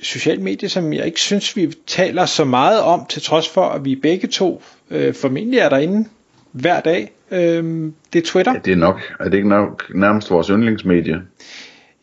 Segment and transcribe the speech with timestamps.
[0.00, 3.84] socialt medie, som jeg ikke synes, vi taler så meget om, til trods for, at
[3.84, 6.08] vi begge to øh, formentlig er derinde
[6.52, 7.12] hver dag.
[7.30, 7.64] Øh,
[8.12, 8.52] det er Twitter.
[8.52, 9.00] Ja, det er nok.
[9.20, 11.20] Er det ikke nok nærmest vores yndlingsmedie?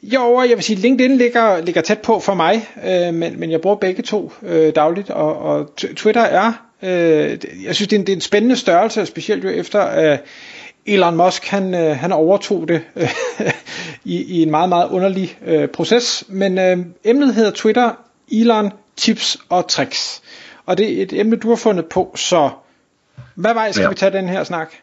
[0.04, 3.62] Jo, jeg vil sige, LinkedIn ligger, ligger tæt på for mig, øh, men, men jeg
[3.62, 8.06] bruger begge to øh, dagligt, og, og Twitter er, øh, jeg synes, det er, en,
[8.06, 10.18] det er en spændende størrelse, specielt jo efter, øh,
[10.86, 13.10] Elon Musk han, øh, han overtog det øh,
[14.14, 16.24] i, i en meget, meget underlig øh, proces.
[16.30, 17.92] Men øh, emnet hedder Twitter,
[18.32, 20.22] Elon, tips og tricks.
[20.66, 22.50] Og det er et emne, du har fundet på, så
[23.36, 23.90] hvad vej skal ja.
[23.90, 24.74] vi tage den her snak?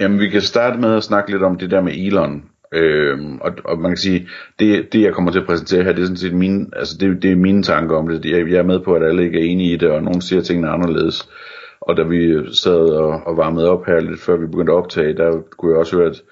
[0.00, 2.44] Jamen, vi kan starte med at snakke lidt om det der med Elon.
[2.72, 6.02] Øhm, og, og man kan sige, det, det jeg kommer til at præsentere her, det
[6.02, 8.24] er sådan set mine, altså det, det er mine tanker om det.
[8.24, 10.42] Jeg, jeg er med på, at alle ikke er enige i det, og nogen siger
[10.42, 11.28] tingene anderledes.
[11.86, 15.16] Og da vi sad og, og varmede op her lidt før vi begyndte at optage,
[15.16, 16.22] der kunne jeg også høre, at,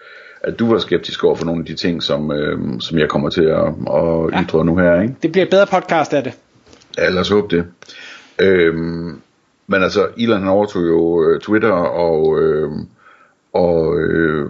[0.40, 3.30] at du var skeptisk over for nogle af de ting, som, øh, som jeg kommer
[3.30, 4.42] til at, at ja.
[4.42, 5.02] ytre nu her.
[5.02, 5.14] Ikke?
[5.22, 6.32] Det bliver et bedre podcast af det.
[6.98, 7.64] Ja, lad os håbe det.
[8.38, 9.20] Øhm,
[9.66, 12.70] men altså, Elon han overtog jo øh, Twitter og, øh,
[13.52, 14.48] og øh,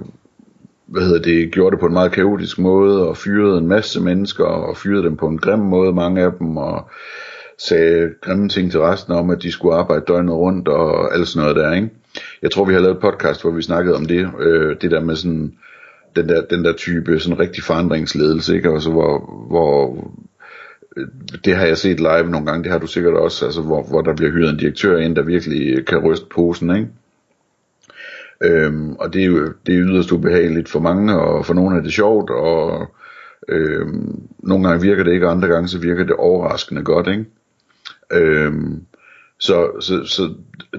[0.87, 4.45] hvad hedder det, gjorde det på en meget kaotisk måde og fyrede en masse mennesker
[4.45, 6.91] og fyrede dem på en grim måde, mange af dem, og
[7.69, 11.43] sagde grimme ting til resten om, at de skulle arbejde døgnet rundt og alt sådan
[11.43, 11.91] noget der, ikke?
[12.43, 15.01] Jeg tror, vi har lavet et podcast, hvor vi snakkede om det, øh, det der
[15.01, 15.53] med sådan,
[16.17, 18.69] den der, den der type sådan rigtig forandringsledelse, ikke?
[18.69, 20.05] Altså, hvor, hvor
[20.97, 21.07] øh,
[21.45, 24.01] det har jeg set live nogle gange, det har du sikkert også, altså hvor, hvor
[24.01, 26.89] der bliver hyret en direktør ind, der virkelig øh, kan ryste posen, ikke?
[28.45, 31.83] Øhm, og det er jo det er yderst ubehageligt for mange, og for nogle er
[31.83, 32.87] det sjovt, og
[33.49, 37.25] øhm, nogle gange virker det ikke, og andre gange så virker det overraskende godt, ikke?
[38.13, 38.87] Øhm,
[39.39, 40.35] så så, så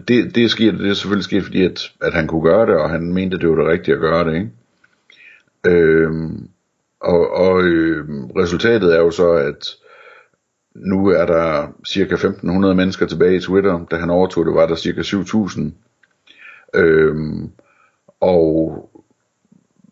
[0.08, 2.76] det, det, er sket, det er selvfølgelig sket, fordi at, at han kunne gøre det,
[2.76, 4.36] og han mente, at det var det rigtige at gøre det.
[4.36, 4.52] Ikke?
[5.68, 6.50] Øhm,
[7.00, 9.76] og og øh, resultatet er jo så, at
[10.76, 13.86] nu er der cirka 1500 mennesker tilbage i Twitter.
[13.92, 15.74] Da han overtog det, var der cirka 7000.
[16.76, 17.52] Øhm,
[18.20, 18.90] og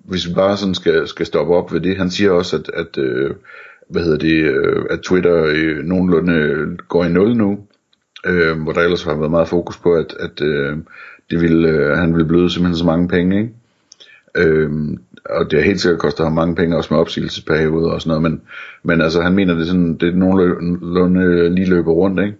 [0.06, 2.98] hvis vi bare sådan skal, skal stoppe op ved det, han siger også, at, at
[2.98, 3.36] øh,
[3.92, 7.60] hvad hedder det, øh, at Twitter øh, nogenlunde øh, går i nul nu,
[8.26, 10.78] øh, hvor der ellers har været meget fokus på, at, at øh,
[11.30, 13.54] det ville, øh, han ville bløde simpelthen så mange penge, ikke?
[14.36, 14.72] Øh,
[15.26, 18.32] og det har helt sikkert kostet ham mange penge, også med opsigelsesperiode og sådan noget,
[18.32, 18.42] men,
[18.84, 22.36] men altså han mener, det er, sådan, det er nogenlunde lige løber rundt, ikke?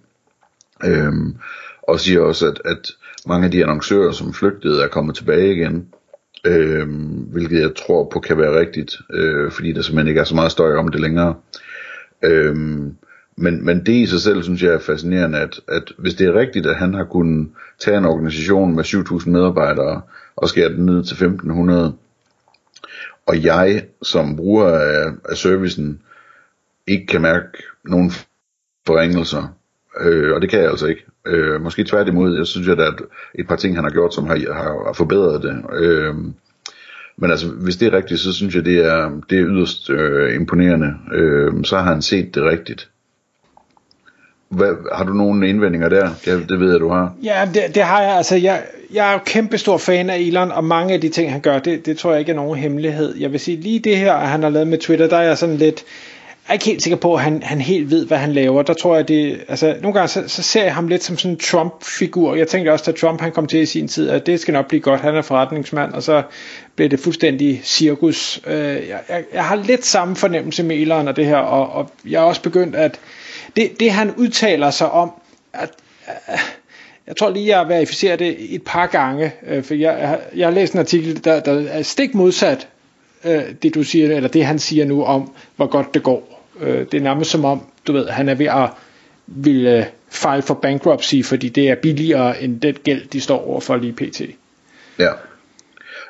[0.86, 1.14] Øh,
[1.88, 2.92] og siger også, at, at
[3.28, 5.88] mange af de annoncører, som flygtede, er kommet tilbage igen,
[6.46, 6.88] øh,
[7.32, 10.52] hvilket jeg tror på kan være rigtigt, øh, fordi der simpelthen ikke er så meget
[10.52, 11.36] støj om det længere.
[12.24, 12.56] Øh,
[13.36, 16.40] men, men det i sig selv synes jeg er fascinerende, at, at hvis det er
[16.40, 20.02] rigtigt, at han har kunnet tage en organisation med 7.000 medarbejdere
[20.36, 21.92] og skære den ned til 1.500,
[23.26, 26.02] og jeg som bruger af, af servicen
[26.88, 27.48] ikke kan mærke
[27.86, 28.12] nogen
[28.88, 29.56] forringelser,
[30.00, 31.06] øh, og det kan jeg altså ikke.
[31.28, 32.92] Øh, måske tværtimod, jeg synes, at der er
[33.36, 35.64] et par ting, han har gjort, som har, har, forbedret det.
[35.74, 36.16] Øh,
[37.18, 40.36] men altså, hvis det er rigtigt, så synes jeg, det er, det er yderst øh,
[40.36, 40.94] imponerende.
[41.14, 42.90] Øh, så har han set det rigtigt.
[44.50, 46.10] Hvad, har du nogle indvendinger der?
[46.26, 47.16] Det, det ved jeg, du har.
[47.24, 48.18] Ja, det, det har jeg.
[48.18, 51.32] Altså, jeg, jeg er jo kæmpe stor fan af Elon, og mange af de ting,
[51.32, 53.18] han gør, det, det tror jeg ikke er nogen hemmelighed.
[53.18, 55.58] Jeg vil sige, lige det her, han har lavet med Twitter, der er jeg sådan
[55.58, 55.84] lidt
[56.52, 58.62] er ikke helt sikker på, at han, han helt ved, hvad han laver.
[58.62, 61.32] Der tror jeg, det, altså, nogle gange så, så ser jeg ham lidt som sådan
[61.32, 62.36] en Trump-figur.
[62.36, 64.68] Jeg tænkte også, da Trump han kom til i sin tid, at det skal nok
[64.68, 65.02] blive godt.
[65.02, 66.24] Han er forretningsmand, og så
[66.76, 68.42] blev det fuldstændig cirkus.
[68.48, 71.92] Øh, jeg, jeg, jeg har lidt samme fornemmelse med Elon og det her, og, og
[72.06, 73.00] jeg er også begyndt at,
[73.56, 75.12] det, det han udtaler sig om,
[75.54, 75.70] at,
[76.28, 76.40] at
[77.08, 80.74] jeg tror lige, jeg verificerer det et par gange, øh, for jeg, jeg har læst
[80.74, 82.68] en artikel, der, der er stik modsat
[83.24, 86.41] øh, det du siger, eller det han siger nu om, hvor godt det går.
[86.62, 88.70] Øh, det er nærmest som om, du ved, han er ved at
[89.28, 93.62] ville øh, file for bankruptcy, fordi det er billigere end den gæld, de står over
[93.62, 94.22] for lige pt.
[95.00, 95.12] Ja.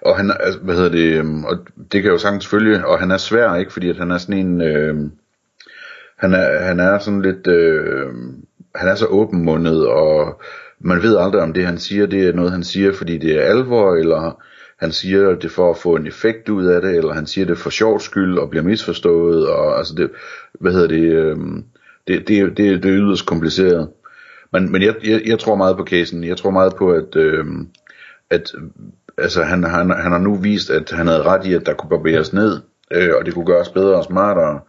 [0.01, 1.57] Og han, altså, hvad hedder det, øhm, og
[1.91, 4.37] det kan jo sagtens følge, og han er svær, ikke, fordi at han er sådan
[4.37, 4.95] en, øh,
[6.17, 8.05] han er, han er sådan lidt, øh,
[8.75, 10.41] han er så åbenmundet, og
[10.79, 13.41] man ved aldrig, om det han siger, det er noget han siger, fordi det er
[13.41, 14.41] alvor, eller
[14.81, 17.57] han siger det for at få en effekt ud af det, eller han siger det
[17.57, 20.11] for sjov skyld og bliver misforstået, og altså det,
[20.59, 21.37] hvad hedder det, øh,
[22.07, 23.89] det, det, det, det er yderst kompliceret.
[24.51, 26.23] Men, men jeg, jeg, jeg tror meget på casen.
[26.23, 27.45] Jeg tror meget på, at, øh,
[28.29, 28.51] at
[29.17, 31.89] altså, han, han, han har nu vist, at han havde ret i, at der kunne
[31.89, 32.59] barberes ned,
[32.91, 34.59] øh, og det kunne gøres bedre og smartere.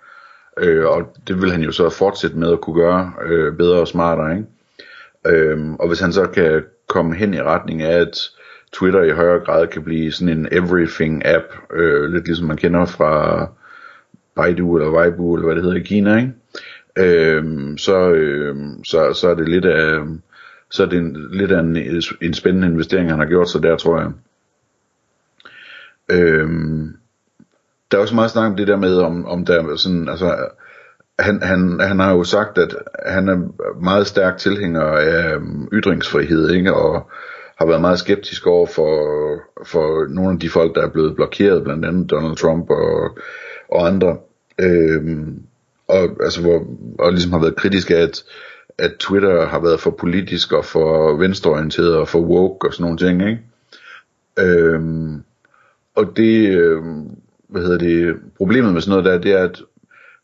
[0.59, 3.89] Øh, og det vil han jo så fortsætte med at kunne gøre øh, bedre og
[3.89, 4.37] smartere.
[4.37, 4.47] Ikke?
[5.27, 8.19] Øh, og hvis han så kan komme hen i retning af, at
[8.73, 13.47] Twitter i højere grad kan blive sådan en everything-app, øh, lidt ligesom man kender fra
[14.37, 16.33] Baidu eller Weibo eller hvad det hedder i Kina, ikke?
[16.97, 20.01] Øh, så, øh, så, så er det lidt af,
[20.71, 21.77] så er det en, lidt af en,
[22.23, 24.11] en spændende investering, han har gjort sig der, tror jeg.
[26.11, 26.49] Øh,
[27.91, 30.49] der er også meget snak om det der med, om, om der er sådan, altså,
[31.19, 32.77] han, han, han har jo sagt, at
[33.07, 33.39] han er
[33.83, 36.75] meget stærk tilhænger af øhm, ytringsfrihed, ikke?
[36.75, 37.11] og
[37.63, 38.95] har været meget skeptisk over for,
[39.65, 43.19] for nogle af de folk, der er blevet blokeret, blandt andet Donald Trump og,
[43.71, 44.17] og andre.
[44.59, 45.43] Øhm,
[45.89, 46.67] og, altså, hvor,
[46.99, 48.25] og ligesom har været kritisk af, at,
[48.79, 52.99] at Twitter har været for politisk og for venstreorienteret og for woke og sådan nogle
[52.99, 53.41] ting, ikke?
[54.39, 55.23] Øhm,
[55.95, 56.83] og det, øh,
[57.49, 59.63] hvad hedder det, problemet med sådan noget der, det er, at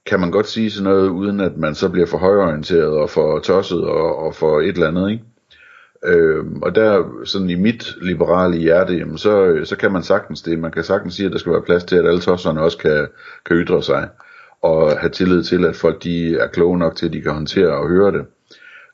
[0.06, 3.38] kan man godt sige sådan noget, uden at man så bliver for højorienteret og for
[3.38, 5.24] tosset og, og for et eller andet, ikke?
[6.04, 10.58] Øh, og der, sådan i mit liberale hjerte, jamen, så, så kan man sagtens det.
[10.58, 13.06] Man kan sagtens sige, at der skal være plads til, at alle tosserne også kan,
[13.46, 14.08] kan ytre sig.
[14.62, 17.68] Og have tillid til, at folk de er kloge nok til, at de kan håndtere
[17.68, 18.24] og høre det.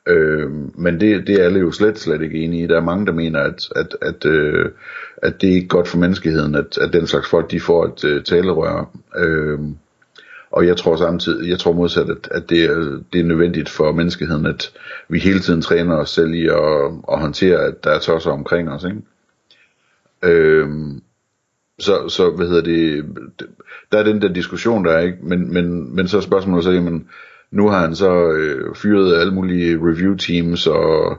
[0.07, 2.67] Øh, men det, det er alle jo slet, slet ikke enige i.
[2.67, 4.71] Der er mange, der mener, at, at, at, øh,
[5.17, 8.03] at det er ikke godt for menneskeheden, at, at den slags folk, de får et
[8.05, 8.97] øh, talerør.
[9.17, 9.59] Øh,
[10.55, 13.91] og jeg tror samtidig, jeg tror modsat, at, at det, er, det er nødvendigt for
[13.91, 14.71] menneskeheden, at
[15.09, 18.69] vi hele tiden træner os selv i at, at håndtere, at der er tosser omkring
[18.69, 18.83] os.
[18.83, 19.01] Ikke?
[20.23, 21.01] Øhm,
[21.79, 23.05] så, så hvad hedder det,
[23.91, 25.17] der er den der diskussion der, er ikke?
[25.21, 27.07] Men, men, men så er spørgsmålet så, jamen,
[27.51, 31.17] nu har han så øh, fyret alle mulige review teams og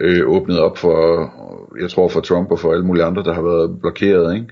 [0.00, 1.32] øh, åbnet op for,
[1.80, 4.46] jeg tror for Trump og for alle mulige andre, der har været blokeret, ikke?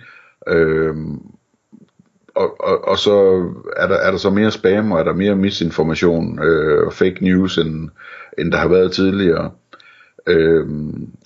[0.49, 1.21] Øhm,
[2.37, 3.45] og, og, og så
[3.77, 7.25] er der, er der så mere spam, og er der mere misinformation øh, og fake
[7.25, 7.89] news, end,
[8.39, 9.51] end der har været tidligere.
[10.27, 10.67] Øh,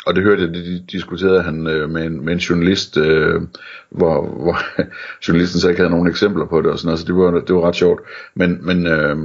[0.07, 3.43] og det hørte jeg, det diskuterede han øh, med, en, med en journalist, øh,
[3.91, 4.59] hvor, hvor
[5.29, 7.55] journalisten så ikke havde nogen eksempler på det, og sådan noget, så det var, det
[7.55, 8.01] var ret sjovt.
[8.35, 9.17] Men, men øh,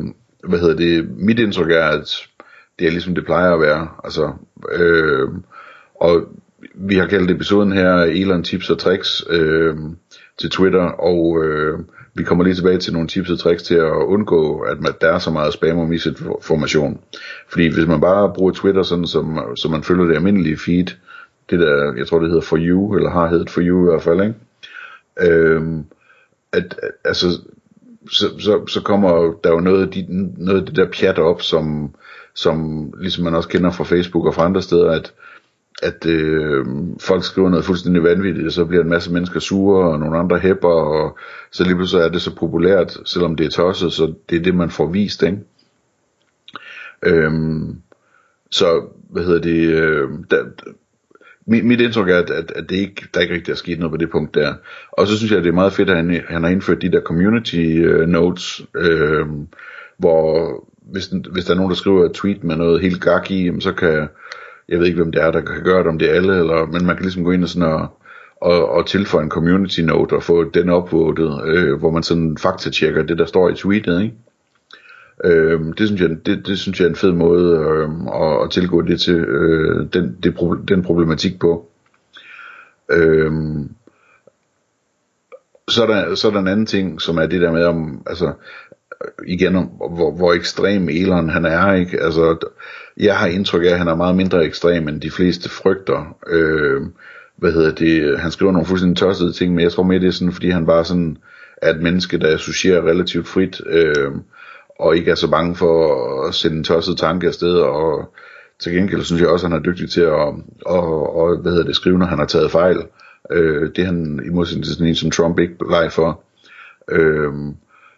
[0.49, 2.17] hvad hedder det, mit indtryk er, at
[2.79, 3.87] det er ligesom det plejer at være.
[4.03, 4.33] Altså,
[4.71, 5.29] øh,
[5.95, 6.27] og
[6.73, 9.23] vi har kaldt episoden her Elon Tips og Tricks.
[9.29, 9.75] Øh,
[10.37, 11.79] til Twitter, og øh,
[12.13, 15.13] vi kommer lige tilbage til nogle tips og tricks til at undgå, at man, der
[15.13, 16.99] er så meget spam og misinformation.
[17.49, 20.85] Fordi hvis man bare bruger Twitter sådan, som, som man følger det almindelige feed,
[21.49, 24.03] det der, jeg tror det hedder For You, eller har heddet For You i hvert
[24.03, 24.35] fald, ikke?
[25.21, 25.85] Øhm,
[26.51, 27.27] at, altså,
[28.11, 30.05] så, så, så kommer der jo noget af, de,
[30.37, 31.95] noget af det der pjat op, som,
[32.33, 35.13] som ligesom man også kender fra Facebook og fra andre steder, at
[35.83, 36.65] at øh,
[36.99, 40.37] folk skriver noget fuldstændig vanvittigt, og så bliver en masse mennesker sure, og nogle andre
[40.37, 41.17] hæpper, og
[41.51, 44.55] så lige pludselig er det så populært, selvom det er tosset, så det er det,
[44.55, 45.37] man får vist, ikke?
[47.03, 47.75] Øhm,
[48.51, 50.45] så, hvad hedder det, øh, der,
[51.47, 53.91] mit, mit indtryk er, at, at, at det ikke, der ikke rigtig er sket noget
[53.91, 54.53] på det punkt der.
[54.91, 56.91] Og så synes jeg, at det er meget fedt, at han, han har indført de
[56.91, 59.25] der community øh, notes, øh,
[59.97, 60.49] hvor
[60.91, 63.71] hvis, hvis der er nogen, der skriver et tweet med noget helt gak i, så
[63.71, 64.07] kan
[64.69, 66.65] jeg ved ikke hvem det er, der kan gøre det, om det er alle, eller,
[66.65, 67.87] men man kan ligesom gå ind og sådan og,
[68.41, 73.03] og, og tilføje en community note og få den opvotet, øh, hvor man sådan faktatjekker
[73.03, 74.15] det, der står i tweetet, ikke?
[75.23, 77.89] Øh, det, synes jeg, det, det synes jeg er en fed måde øh,
[78.21, 80.35] at, at tilgå det til øh, den, det,
[80.67, 81.69] den problematik på.
[82.91, 83.31] Øh,
[85.67, 88.03] så er, der, så er der en anden ting, som er det der med, om,
[88.07, 88.33] altså,
[89.27, 92.01] igen, hvor, hvor ekstrem Elon han er, ikke?
[92.01, 92.49] Altså,
[92.97, 96.17] jeg har indtryk af, at han er meget mindre ekstrem, end de fleste frygter.
[96.27, 96.81] Øh,
[97.35, 98.19] hvad hedder det?
[98.19, 100.65] Han skriver nogle fuldstændig tørsede ting, men jeg tror mere, det er sådan, fordi han
[100.65, 101.17] bare sådan
[101.57, 104.11] er et menneske, der associerer relativt frit, øh,
[104.79, 108.13] og ikke er så bange for at sende en tosset tanke afsted, og
[108.59, 110.11] til gengæld synes jeg også, at han er dygtig til at
[110.65, 112.77] og, og, hvad hedder det, skrive, når han har taget fejl.
[113.31, 116.23] Øh, det er han i modsætning til sådan en som Trump ikke leg for.
[116.91, 117.33] Øh,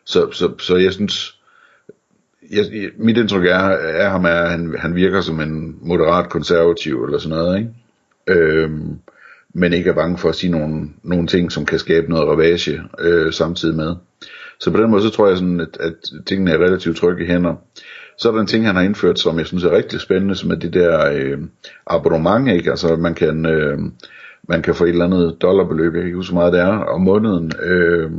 [0.06, 1.37] så, så, så jeg synes,
[2.52, 7.04] jeg, mit indtryk er, er ham er, at han, han virker som en moderat konservativ
[7.04, 7.72] eller sådan noget, ikke?
[8.28, 9.00] Øhm,
[9.54, 12.82] men ikke er bange for at sige nogle, nogle ting, som kan skabe noget ravage
[13.00, 13.96] øh, samtidig med.
[14.60, 15.94] Så på den måde, så tror jeg sådan, at, at
[16.26, 17.56] tingene er relativt trygge i hænder.
[18.18, 20.52] Så er der en ting, han har indført, som jeg synes er rigtig spændende, som
[20.52, 21.38] er det der øh,
[21.88, 22.70] abonnement, ikke?
[22.70, 23.80] Altså man kan, øh,
[24.50, 26.78] man kan få et eller andet dollarbeløb, jeg kan ikke huske, hvor meget det er,
[26.78, 28.12] om måneden, øh,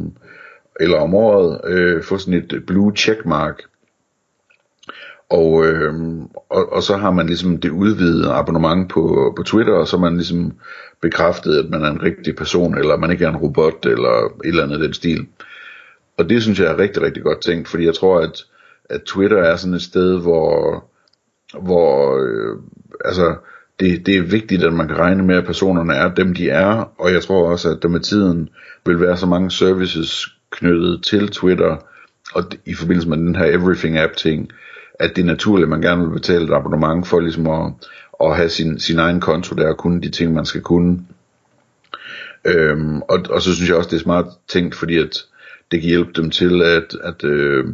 [0.80, 3.62] eller om året, øh, få sådan et blue checkmark,
[5.30, 5.94] og, øh,
[6.50, 10.00] og, og så har man ligesom det udvidede abonnement på, på Twitter, og så er
[10.00, 10.52] man ligesom
[11.02, 14.48] bekræftet, at man er en rigtig person, eller man ikke er en robot, eller et
[14.48, 15.26] eller andet den stil.
[16.18, 18.44] Og det synes jeg er rigtig, rigtig godt tænkt, fordi jeg tror, at,
[18.90, 20.84] at Twitter er sådan et sted, hvor,
[21.62, 22.56] hvor øh,
[23.04, 23.36] altså,
[23.80, 26.92] det, det er vigtigt, at man kan regne med, at personerne er dem, de er,
[26.98, 28.48] og jeg tror også, at der med tiden
[28.86, 31.76] vil være så mange services knyttet til Twitter,
[32.34, 34.50] og i forbindelse med den her Everything App ting,
[34.98, 37.72] at det er naturligt, at man gerne vil betale et abonnement for ligesom at,
[38.20, 41.00] at have sin, sin egen konto der, og kunne de ting, man skal kunne.
[42.44, 45.24] Øhm, og, og så synes jeg også, det er smart tænkt, fordi at
[45.70, 47.64] det kan hjælpe dem til at, at øh,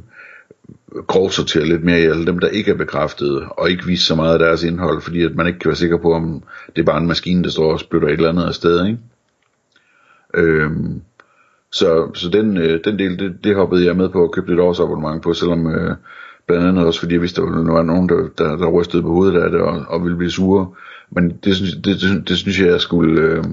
[1.07, 4.33] grovsortere lidt mere i alle dem, der ikke er bekræftet, og ikke vise så meget
[4.33, 6.43] af deres indhold, fordi at man ikke kan være sikker på, om
[6.77, 8.99] det er bare en maskine, der står og spytter et eller andet afsted, ikke?
[10.35, 11.03] Øhm,
[11.73, 14.61] så, så den, øh, den del, det, det hoppede jeg med på at købe et
[14.61, 15.97] års abonnement på, selvom øh,
[16.47, 19.09] blandt andet også fordi jeg vidste, at der var nogen, der, der, der rystede på
[19.09, 20.69] hovedet af det og, og ville blive sure.
[21.11, 23.45] Men det, synes, det, det, det synes jeg, jeg skulle øh,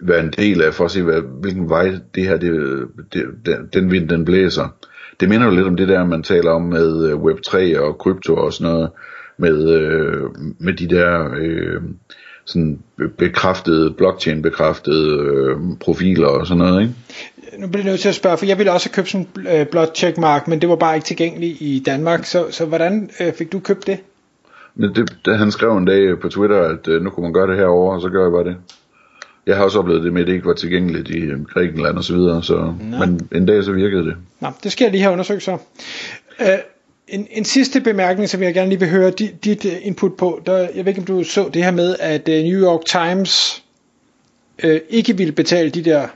[0.00, 2.80] være en del af, for at se, hvad, hvilken vej det her, det,
[3.12, 4.68] det, den, den vind, den blæser.
[5.20, 8.34] Det minder jo lidt om det der, man taler om med øh, Web3 og krypto
[8.34, 8.90] og sådan noget,
[9.38, 10.22] med, øh,
[10.58, 11.82] med de der øh,
[12.44, 12.78] sådan
[13.18, 16.94] bekræftede, blockchain-bekræftede øh, profiler og sådan noget, ikke?
[17.58, 19.66] Nu bliver jeg nødt til at spørge, for jeg ville også købt sådan en øh,
[19.66, 23.52] blot checkmark, men det var bare ikke tilgængeligt i Danmark, så, så hvordan øh, fik
[23.52, 23.98] du købt det?
[24.74, 27.46] Men det, det, han skrev en dag på Twitter, at øh, nu kunne man gøre
[27.50, 28.56] det herover, og så gør jeg bare det.
[29.46, 32.04] Jeg har også oplevet det med, at det ikke var tilgængeligt i øh, Grækenland og
[32.04, 34.16] så videre, så, men en dag så virkede det.
[34.40, 35.58] Nå, det skal jeg lige have undersøgt så.
[36.40, 36.46] Øh,
[37.08, 40.42] en, en sidste bemærkning, som jeg gerne lige vil høre dit, dit input på.
[40.46, 43.62] Der, jeg ved ikke, om du så det her med, at New York Times
[44.62, 46.08] øh, ikke ville betale de der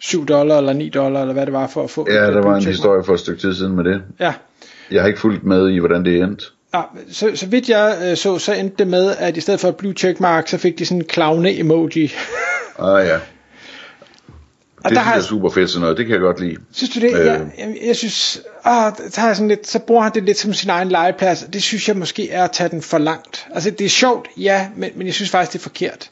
[0.00, 2.06] 7 dollar eller 9 dollar, eller hvad det var for at få...
[2.10, 4.02] Ja, der var en historie for et stykke tid siden med det.
[4.20, 4.34] Ja.
[4.90, 6.44] Jeg har ikke fulgt med i, hvordan det endte.
[6.74, 9.68] Ja, så, så vidt jeg øh, så, så endte det med, at i stedet for
[9.68, 12.02] et blue checkmark, så fik de sådan en clowne emoji.
[12.78, 13.18] ah ja.
[14.84, 16.56] Og det der synes jeg er super fedt sådan noget, det kan jeg godt lide.
[16.72, 17.14] Synes du det?
[17.14, 17.26] Øh.
[17.26, 20.52] Jeg, jeg, jeg synes, ah, der er sådan lidt, så bruger han det lidt som
[20.52, 23.46] sin egen legeplads, det synes jeg måske er at tage den for langt.
[23.54, 26.10] Altså det er sjovt, ja, men, men jeg synes faktisk det er forkert.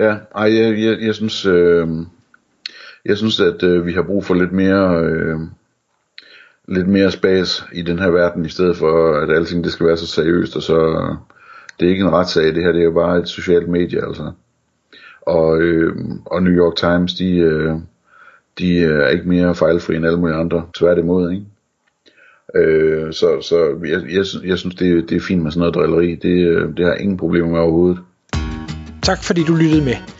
[0.00, 1.88] Ja, ej, jeg, jeg, jeg synes, øh,
[3.04, 5.38] jeg synes, at øh, vi har brug for lidt mere, øh,
[6.68, 9.96] lidt mere spas i den her verden, i stedet for, at alting det skal være
[9.96, 11.06] så seriøst, og så,
[11.80, 14.32] det er ikke en retssag, det her, det er jo bare et socialt medie, altså.
[15.22, 17.74] Og, øh, og New York Times, de, øh,
[18.58, 21.44] de er ikke mere fejlfri end alle mulige andre, tværtimod, ikke?
[22.54, 26.14] Øh, så så jeg, jeg, jeg synes, det, det er fint med sådan noget drilleri.
[26.14, 27.98] Det, øh, det har ingen problemer med overhovedet.
[29.02, 30.19] Tak fordi du lyttede med.